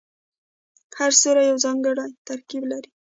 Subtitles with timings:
[0.97, 2.89] هر ستوری یو ځانګړی ترکیب لري.